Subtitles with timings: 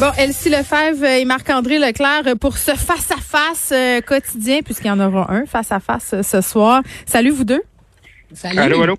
[0.00, 5.32] Bon, Elsie Lefebvre et Marc-André Leclerc pour ce face-à-face euh, quotidien, puisqu'il y en aura
[5.32, 6.82] un face-à-face euh, ce soir.
[7.06, 7.62] Salut vous deux.
[8.32, 8.58] Salut.
[8.58, 8.96] Allô, allô?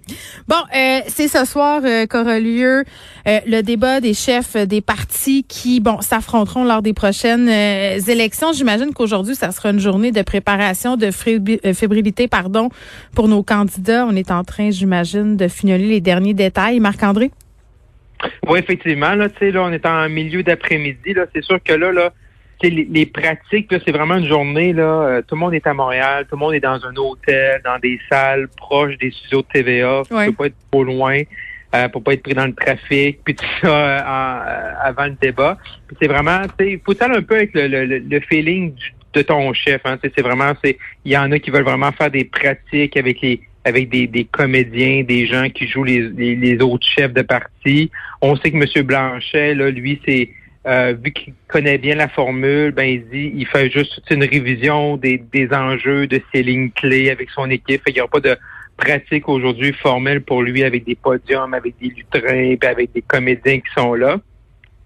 [0.48, 2.86] Bon, euh, c'est ce soir euh, qu'aura lieu
[3.28, 8.54] euh, le débat des chefs des partis qui, bon, s'affronteront lors des prochaines euh, élections.
[8.54, 12.70] J'imagine qu'aujourd'hui, ça sera une journée de préparation, de fébri- fébrilité, pardon,
[13.14, 14.06] pour nos candidats.
[14.08, 16.80] On est en train, j'imagine, de fignoler les derniers détails.
[16.80, 17.32] Marc-André?
[18.48, 21.26] Oui, effectivement, là, tu sais, là, on est en milieu d'après-midi, là.
[21.34, 22.14] C'est sûr que là, là,
[22.60, 24.84] tu sais, les, les pratiques, là, c'est vraiment une journée, là.
[24.84, 27.78] euh, tout le monde est à Montréal, tout le monde est dans un hôtel, dans
[27.80, 30.02] des salles proches des studios de TVA.
[30.12, 30.28] Ouais.
[30.28, 31.22] Faut pas être trop loin.
[31.76, 35.06] Euh, pour pas être pris dans le trafic, puis tout ça euh, en- euh, avant
[35.08, 35.58] le débat.
[35.88, 38.94] Puis c'est vraiment, tu sais, faut aller un peu avec le, le, le- feeling du-
[39.14, 39.82] de ton chef.
[39.84, 42.24] Hein, Tu sais, c'est vraiment, c'est, il y en a qui veulent vraiment faire des
[42.24, 46.88] pratiques avec les, avec des, des comédiens, des gens qui jouent les, les, les autres
[46.88, 47.92] chefs de parti.
[48.22, 48.86] On sait que M.
[48.86, 50.30] Blanchet, là, lui, c'est
[50.68, 54.98] euh, vu qu'il connaît bien la formule, ben il dit il fait juste une révision
[54.98, 57.82] des, des enjeux de ses lignes clés avec son équipe.
[57.84, 58.36] Fait qu'il n'y aura pas de
[58.78, 63.74] pratique aujourd'hui formelle pour lui avec des podiums, avec des lutrins, avec des comédiens qui
[63.76, 64.20] sont là.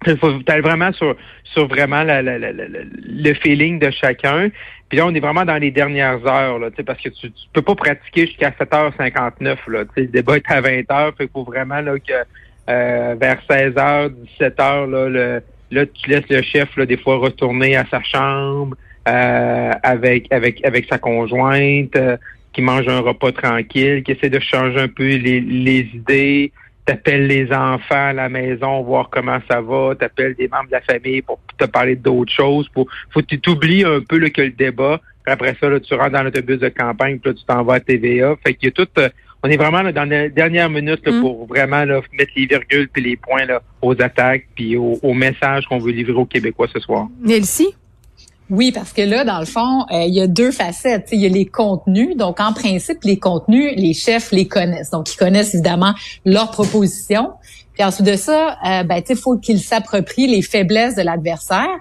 [0.08, 4.50] Il faut aller vraiment sur, sur vraiment la- la- la- le feeling de chacun.
[4.88, 7.62] Puis là, on est vraiment dans les dernières heures, là, parce que tu, tu peux
[7.62, 9.58] pas pratiquer jusqu'à 7h59.
[9.68, 11.16] Là, le débat est à 20h.
[11.18, 12.14] Fait qu'il faut vraiment là, que
[12.70, 15.42] euh, vers 16h, 17h, là, le,
[15.72, 18.76] là, tu laisses le chef là, des fois retourner à sa chambre
[19.08, 22.18] euh, avec, avec, avec sa conjointe, euh,
[22.54, 26.52] qui mange un repas tranquille, qui essaie de changer un peu les, les idées
[26.86, 30.82] t'appelles les enfants à la maison, voir comment ça va, t'appelles des membres de la
[30.82, 32.68] famille pour te parler d'autres choses.
[32.70, 35.00] Pour, faut que tu t'oublies un peu là, que le débat.
[35.24, 37.76] Puis après ça, là, tu rentres dans l'autobus de campagne, puis là, tu t'en vas
[37.76, 38.36] à TVA.
[38.44, 38.88] Fait qu'il y a tout.
[38.98, 39.10] euh,
[39.44, 41.22] on est vraiment là, dans les dernières minutes là, Mm.
[41.22, 45.14] pour vraiment là, mettre les virgules puis les points là, aux attaques puis aux, aux
[45.14, 47.08] messages qu'on veut livrer aux Québécois ce soir.
[47.28, 47.74] Elsie?
[48.50, 51.10] Oui, parce que là, dans le fond, euh, il y a deux facettes.
[51.12, 52.18] Il y a les contenus.
[52.18, 54.90] Donc, en principe, les contenus, les chefs les connaissent.
[54.90, 55.94] Donc, ils connaissent évidemment
[56.26, 57.34] leurs propositions.
[57.80, 61.78] Puis ensuite de ça, euh, ben, sais, faut qu'ils s'approprient les faiblesses de l'adversaire.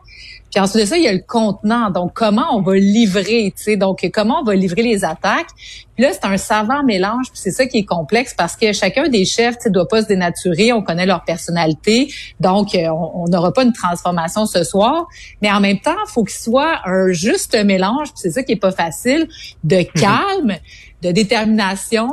[0.48, 1.90] Puis ensuite de ça, il y a le contenant.
[1.90, 5.48] Donc, comment on va livrer, tu sais, donc comment on va livrer les attaques?
[5.96, 7.32] Puis là, c'est un savant mélange.
[7.32, 10.02] Puis c'est ça qui est complexe parce que chacun des chefs, tu sais, doit pas
[10.02, 10.72] se dénaturer.
[10.72, 15.08] On connaît leur personnalité, donc euh, on n'aura pas une transformation ce soir.
[15.42, 18.10] Mais en même temps, il faut qu'il soit un juste mélange.
[18.12, 19.26] Puis c'est ça qui est pas facile
[19.64, 20.58] de calme,
[21.02, 22.08] de détermination,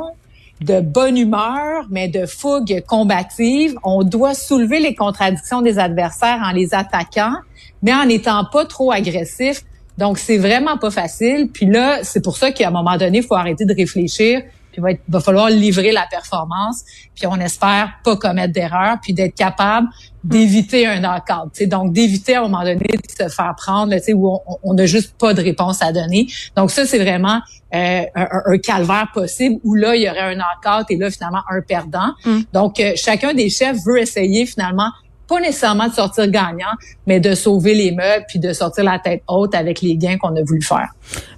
[0.60, 3.74] de bonne humeur, mais de fougue combative.
[3.84, 7.34] On doit soulever les contradictions des adversaires en les attaquant,
[7.82, 9.62] mais en n'étant pas trop agressif.
[9.98, 11.48] Donc, c'est vraiment pas facile.
[11.52, 14.42] Puis là, c'est pour ça qu'à un moment donné, il faut arrêter de réfléchir.
[14.76, 16.84] Puis va, être- va falloir livrer la performance.
[17.14, 19.88] Puis on espère pas commettre d'erreur, puis d'être capable
[20.22, 21.52] d'éviter un knockout.
[21.54, 21.66] tu sais.
[21.66, 24.40] Donc, d'éviter à un moment donné de se faire prendre, là, tu sais, où on-
[24.62, 26.26] on n'a juste pas de réponse à donner.
[26.56, 27.40] Donc, ça, c'est vraiment
[27.74, 31.40] euh, un, un calvaire possible où là, il y aurait un knockout et là, finalement,
[31.50, 32.12] un perdant.
[32.24, 32.40] Mm.
[32.52, 34.90] Donc, euh, chacun des chefs veut essayer finalement
[35.28, 36.74] pas nécessairement de sortir gagnant,
[37.06, 40.34] mais de sauver les meubles puis de sortir la tête haute avec les gains qu'on
[40.36, 40.88] a voulu faire.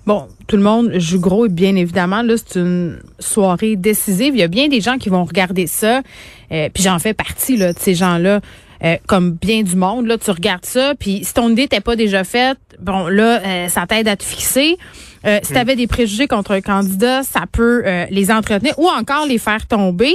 [0.07, 4.35] Bon, tout le monde joue gros et bien évidemment, là, c'est une soirée décisive.
[4.35, 6.03] Il y a bien des gens qui vont regarder ça,
[6.53, 8.41] euh, puis j'en fais partie là, de ces gens-là.
[8.85, 11.97] euh, comme bien du monde, là, tu regardes ça, puis si ton idée n'était pas
[11.97, 14.77] déjà faite, bon, là, euh, ça t'aide à te fixer.
[15.27, 18.89] Euh, si tu avais des préjugés contre un candidat, ça peut euh, les entretenir ou
[18.89, 20.15] encore les faire tomber.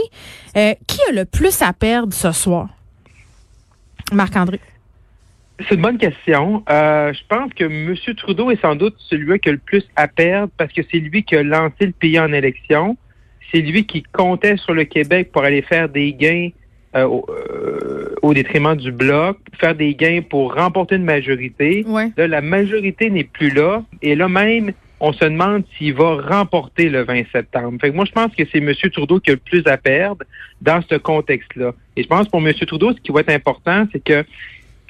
[0.56, 2.69] Euh, qui a le plus à perdre ce soir?
[4.11, 4.59] Marc-André.
[5.59, 6.63] C'est une bonne question.
[6.69, 7.95] Euh, je pense que M.
[8.17, 11.23] Trudeau est sans doute celui qui a le plus à perdre parce que c'est lui
[11.23, 12.97] qui a lancé le pays en élection.
[13.51, 16.49] C'est lui qui comptait sur le Québec pour aller faire des gains
[16.95, 21.83] euh, au, euh, au détriment du bloc, faire des gains pour remporter une majorité.
[21.87, 22.11] Ouais.
[22.17, 23.83] Là, la majorité n'est plus là.
[24.01, 24.73] Et là même,
[25.05, 27.77] on se demande s'il va remporter le 20 septembre.
[27.81, 28.71] Fait que moi, je pense que c'est M.
[28.91, 30.23] Trudeau qui a le plus à perdre
[30.61, 31.73] dans ce contexte-là.
[31.97, 32.53] Et je pense pour M.
[32.53, 34.23] Trudeau, ce qui va être important, c'est que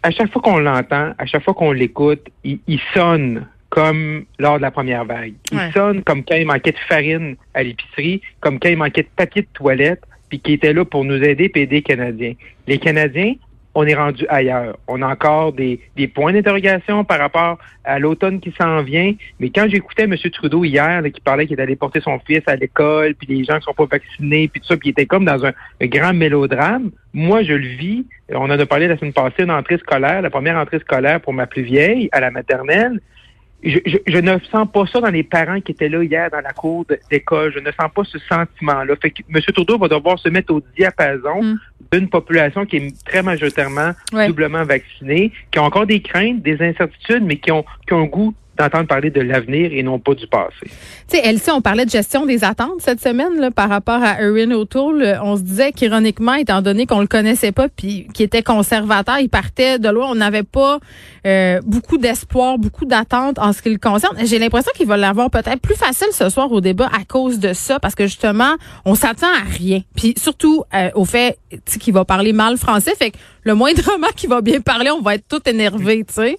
[0.04, 4.58] à chaque fois qu'on l'entend, à chaque fois qu'on l'écoute, il, il sonne comme lors
[4.58, 5.34] de la première vague.
[5.52, 5.72] Il Ouais.
[5.72, 9.42] sonne comme quand il manquait de farine à l'épicerie, comme quand il manquait de papier
[9.42, 12.34] de toilette, puis qui était là pour nous aider aider les Canadiens.
[12.68, 13.34] Les Canadiens,
[13.76, 14.78] on est rendu ailleurs.
[14.88, 15.80] On a encore des,
[16.14, 19.14] points d'interrogation par rapport à l'automne qui s'en vient.
[19.40, 20.16] Mais quand j'écoutais M.
[20.32, 23.58] Trudeau hier, là, qui parlait qu'il allait porter son fils à l'école, puis les gens
[23.58, 26.14] qui sont pas vaccinés, puis tout ça, puis il était comme dans un, un grand
[26.14, 26.92] mélodrame.
[27.14, 28.06] Moi, je le vis.
[28.30, 31.34] On en a parlé la semaine passée, une entrée scolaire, la première entrée scolaire pour
[31.34, 33.00] ma plus vieille à la maternelle.
[33.64, 36.52] Je, je, ne sens pas ça dans les parents qui étaient là hier dans la
[36.52, 37.54] cour d'école.
[37.54, 38.96] Je ne sens pas ce sentiment-là.
[39.02, 39.42] Fait que M.
[39.42, 41.60] Trudeau va devoir se mettre au diapason mm.
[41.92, 43.92] d'une population qui est très majoritairement
[44.28, 48.06] doublement vaccinée, qui a encore des craintes, des incertitudes, mais qui ont, qui ont un
[48.06, 50.54] goût d'entendre parler de l'avenir et non pas du passé.
[50.64, 54.22] Tu sais, Elsie, on parlait de gestion des attentes cette semaine là, par rapport à
[54.22, 55.20] Erin O'Toole.
[55.24, 59.30] On se disait qu'ironiquement, étant donné qu'on le connaissait pas puis qu'il était conservateur, il
[59.30, 60.08] partait de loin.
[60.10, 60.80] On n'avait pas
[61.26, 64.16] euh, beaucoup d'espoir, beaucoup d'attentes en ce qui le concerne.
[64.26, 67.54] J'ai l'impression qu'il va l'avoir peut-être plus facile ce soir au débat à cause de
[67.54, 68.54] ça, parce que justement,
[68.86, 69.82] on s'attend à rien.
[69.96, 71.40] Puis surtout euh, au fait
[71.80, 75.16] qu'il va parler mal français, fait que le moindrement qu'il va bien parler, on va
[75.16, 76.38] être tout énervé, tu sais.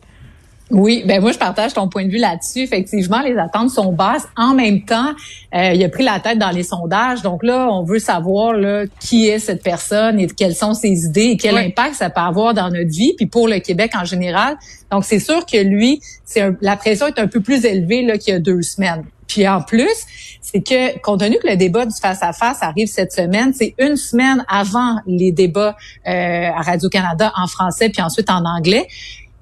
[0.70, 2.60] Oui, ben moi je partage ton point de vue là-dessus.
[2.60, 4.26] Effectivement, les attentes sont basses.
[4.36, 5.12] En même temps,
[5.54, 7.20] euh, il a pris la tête dans les sondages.
[7.22, 11.32] Donc là, on veut savoir là, qui est cette personne et quelles sont ses idées
[11.32, 14.56] et quel impact ça peut avoir dans notre vie, puis pour le Québec en général.
[14.90, 18.32] Donc c'est sûr que lui, c'est la pression est un peu plus élevée là qu'il
[18.32, 19.04] y a deux semaines.
[19.26, 20.06] Puis en plus,
[20.40, 23.74] c'est que compte tenu que le débat du face à face arrive cette semaine, c'est
[23.78, 25.76] une semaine avant les débats
[26.06, 28.86] euh, à Radio Canada en français puis ensuite en anglais.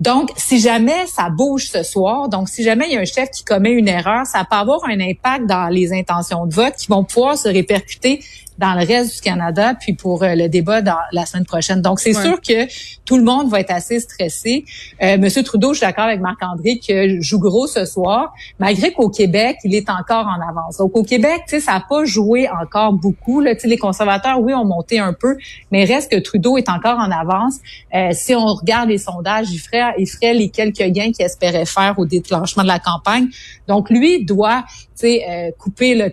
[0.02, 3.30] Donc, si jamais ça bouge ce soir, donc si jamais il y a un chef
[3.30, 6.88] qui commet une erreur, ça peut avoir un impact dans les intentions de vote qui
[6.88, 8.18] vont pouvoir se répercuter
[8.62, 11.82] dans le reste du Canada, puis pour euh, le débat dans la semaine prochaine.
[11.82, 12.68] Donc, c'est sûr que
[13.04, 14.64] tout le monde va être assez stressé.
[15.02, 19.10] Euh, Monsieur Trudeau, je suis d'accord avec Marc-André que joue gros ce soir, malgré qu'au
[19.10, 20.76] Québec, il est encore en avance.
[20.76, 23.40] Donc, au Québec, tu sais, ça n'a pas joué encore beaucoup.
[23.40, 23.56] Là.
[23.56, 25.36] Tu sais, les conservateurs, oui, ont monté un peu,
[25.72, 27.56] mais reste que Trudeau est encore en avance.
[27.96, 31.66] Euh, si on regarde les sondages, il ferait, il ferait les quelques gains qu'il espérait
[31.66, 33.26] faire au déclenchement de la campagne.
[33.66, 34.62] Donc, lui doit
[35.04, 36.10] euh, couper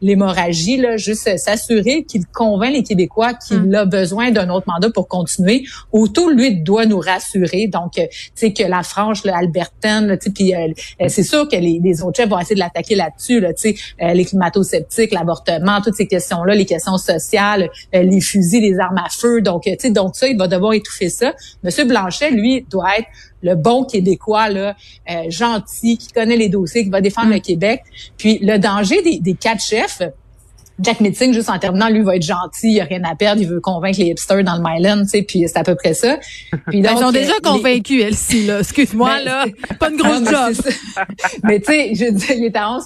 [0.00, 3.74] l'hémorragie, là, juste s'assurer qu'il convainc les Québécois qu'il hum.
[3.74, 5.64] a besoin d'un autre mandat pour continuer.
[5.92, 7.68] Autour, lui, doit nous rassurer.
[7.68, 10.68] Donc, euh, tu sais, que la frange là, albertaine, puis euh,
[11.08, 14.14] c'est sûr que les, les, autres chefs vont essayer de l'attaquer là-dessus, là, tu sais,
[14.14, 19.40] les climato-sceptiques, l'avortement, toutes ces questions-là, les questions sociales, les fusils, les armes à feu.
[19.40, 21.34] Donc, tu sais, donc ça, il va devoir étouffer ça.
[21.62, 23.08] Monsieur Blanchet, lui, doit être
[23.42, 24.76] le bon Québécois là,
[25.10, 27.42] euh, gentil, qui connaît les dossiers, qui va défendre le mm.
[27.42, 27.82] Québec.
[28.16, 30.02] Puis le danger des, des quatre chefs,
[30.80, 33.48] Jack Meeting, juste en terminant, lui va être gentil, il a rien à perdre, il
[33.48, 36.18] veut convaincre les hipsters dans le Myland, tu sais, puis c'est à peu près ça.
[36.68, 38.60] Puis donc, Ils sont déjà euh, convaincus, Elsie, là.
[38.60, 39.44] Excuse-moi, ben, là.
[39.78, 40.72] Pas une grosse job.
[41.44, 42.84] mais tu sais, je dis, il est à 11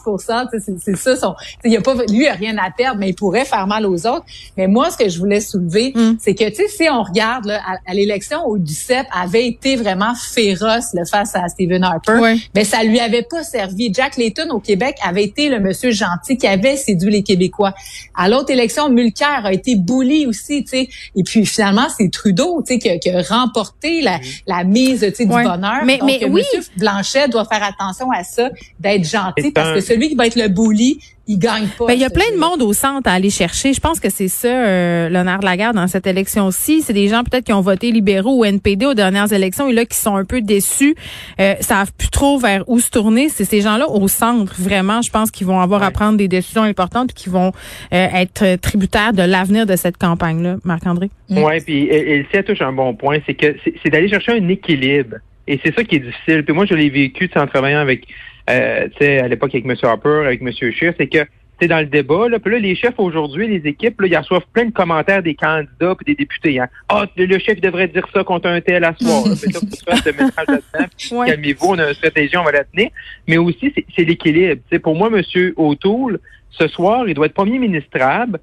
[0.59, 1.17] c'est ça.
[1.17, 1.35] Son,
[1.65, 4.07] il a pas, lui, il a rien à perdre, mais il pourrait faire mal aux
[4.07, 4.25] autres.
[4.57, 6.17] Mais moi, ce que je voulais soulever, mm.
[6.21, 10.15] c'est que, tu sais, si on regarde là, à, l'élection où Duceppe avait été vraiment
[10.15, 13.93] féroce là, face à Stephen Harper, mais ben, ça lui avait pas servi.
[13.93, 17.75] Jack Layton au Québec avait été le monsieur gentil qui avait séduit les Québécois.
[18.15, 20.89] À l'autre élection, Mulcair a été bouli aussi, tu sais.
[21.15, 25.25] Et puis finalement, c'est Trudeau, tu sais, qui, a remporté la, la mise, tu sais,
[25.25, 25.85] du bonheur.
[25.85, 26.43] Mais, Donc, mais oui.
[26.77, 30.49] Blanchet doit faire attention à ça, d'être gentil, parce que celui qui va être le
[30.49, 31.01] bully,
[31.31, 31.87] il gagne pas.
[31.87, 33.73] Ben, il y a plein de monde au centre à aller chercher.
[33.73, 36.83] Je pense que c'est ça, euh, l'honneur de la guerre dans cette élection-ci.
[36.83, 39.85] C'est des gens peut-être qui ont voté libéraux ou NPD aux dernières élections et là
[39.85, 40.97] qui sont un peu déçus,
[41.41, 43.29] euh, savent plus trop vers où se tourner.
[43.29, 46.65] C'est ces gens-là au centre, vraiment, je pense qu'ils vont avoir à prendre des décisions
[46.65, 47.53] importantes et qui vont
[47.93, 50.57] euh, être tributaires de l'avenir de cette campagne-là.
[50.65, 51.11] Marc-André?
[51.31, 55.17] Oui, puis elle, elle touche un bon point, c'est que c'est d'aller chercher un équilibre.
[55.47, 56.45] Et c'est ça qui est difficile.
[56.45, 58.07] Puis moi, je l'ai vécu en travaillant avec
[58.51, 59.75] euh, à l'époque avec M.
[59.83, 60.53] Harper, avec M.
[60.53, 61.25] Scheer, c'est que
[61.61, 64.47] c'est dans le débat, là, puis là, les chefs aujourd'hui, les équipes, là, ils reçoivent
[64.53, 66.59] plein de commentaires des candidats et des députés.
[66.59, 66.69] Hein.
[66.89, 69.25] Ah, le chef devrait dire ça contre un tel à soir.
[71.27, 72.89] Calmez-vous, on a une stratégie, on va la tenir.
[73.29, 74.63] Mais aussi, c'est l'équilibre.
[74.83, 75.53] Pour moi, M.
[75.57, 78.41] O'Toole, ce soir, il doit être premier ministrable.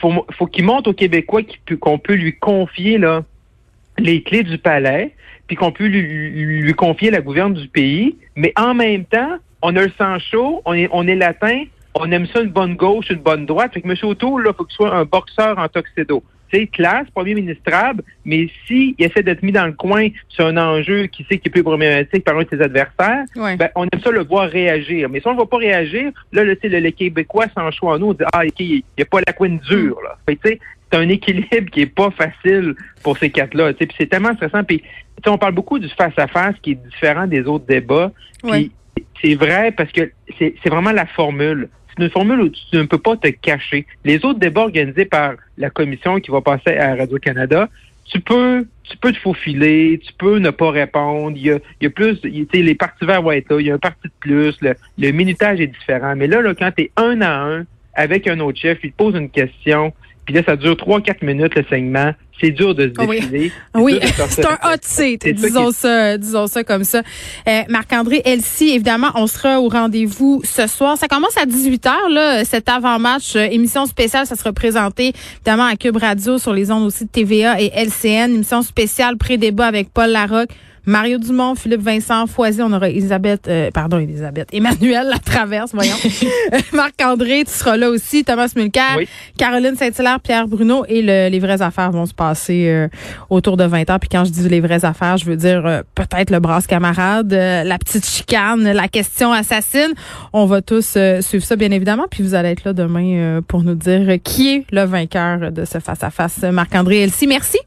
[0.00, 1.42] Faut, faut qu'il montre aux Québécois
[1.80, 3.24] qu'on peut lui confier là,
[3.98, 5.14] les clés du palais,
[5.46, 6.02] puis qu'on peut lui,
[6.62, 8.16] lui, confier la gouverne du pays.
[8.36, 11.64] Mais en même temps, on a le sang chaud, on est, on est latin,
[11.94, 13.72] on aime ça une bonne gauche, une bonne droite.
[13.74, 13.96] Fait que M.
[14.02, 16.22] O'Toole, il faut qu'il soit un boxeur en tuxedo.
[16.52, 21.06] C'est classe, premier ministrable, mais s'il essaie d'être mis dans le coin sur un enjeu
[21.06, 24.10] qui sait qu'il est plus problématique par un de ses adversaires, ben, on aime ça
[24.10, 25.08] le voir réagir.
[25.08, 27.98] Mais si on ne va pas réagir, là, le, le, le Québécois sans choix en
[28.00, 30.18] nous, on dit, ah, il n'y a pas la couine dure, là.
[30.42, 30.58] c'est
[30.92, 32.74] un équilibre qui est pas facile
[33.04, 33.72] pour ces quatre-là.
[33.72, 34.64] Puis c'est tellement stressant.
[34.64, 34.82] Puis
[35.26, 38.10] on parle beaucoup du face-à-face qui est différent des autres débats.
[38.42, 38.72] Puis
[39.20, 41.68] c'est vrai parce que c'est vraiment la formule.
[41.88, 43.86] C'est une formule où tu ne peux pas te cacher.
[44.04, 47.68] Les autres débats organisés par la commission qui va passer à Radio-Canada,
[48.04, 51.36] tu peux tu peux te faufiler, tu peux ne pas répondre.
[51.36, 53.78] Il y a, plus, tu les parties verts vont être là, il y a un
[53.78, 56.14] parti de plus, le, le minutage est différent.
[56.16, 57.64] Mais là, là quand tu es un à un
[57.94, 59.92] avec un autre chef, il te pose une question,
[60.30, 63.50] puis là, ça dure trois, quatre minutes le segment, c'est dur de se décider.
[63.74, 67.02] Oui, c'est un hot seat, disons ça, disons ça comme ça.
[67.48, 70.96] Euh, Marc-André Elsie, évidemment, on sera au rendez-vous ce soir.
[70.96, 75.74] Ça commence à 18h, là, cet avant-match, euh, émission spéciale, ça sera présenté évidemment à
[75.74, 80.10] Cube Radio sur les ondes aussi de TVA et LCN, émission spéciale pré-débat avec Paul
[80.10, 80.50] Larocque.
[80.86, 85.94] Mario Dumont, Philippe Vincent Foisy, on aura Elisabeth, euh, pardon, Elisabeth, Emmanuel La Traverse, voyons.
[86.72, 89.08] Marc-André, tu seras là aussi, Thomas Mulcair, Oui.
[89.36, 92.88] Caroline Saint-Hilaire, Pierre Bruno et le- les vraies affaires vont se passer euh,
[93.28, 94.00] autour de 20 heures.
[94.00, 97.32] Puis quand je dis les vraies affaires, je veux dire euh, peut-être le brasse camarade,
[97.32, 99.92] euh, la petite chicane, la question assassine.
[100.32, 102.06] On va tous euh, suivre ça, bien évidemment.
[102.10, 105.64] Puis vous allez être là demain euh, pour nous dire qui est le vainqueur de
[105.64, 106.42] ce face-à-face.
[106.42, 107.58] Marc-André Elsie, merci.